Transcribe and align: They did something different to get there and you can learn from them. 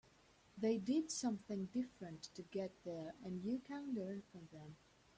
They 0.57 0.79
did 0.79 1.11
something 1.11 1.65
different 1.67 2.23
to 2.33 2.41
get 2.41 2.71
there 2.85 3.13
and 3.23 3.39
you 3.43 3.59
can 3.59 3.93
learn 3.93 4.23
from 4.31 4.49
them. 4.51 4.75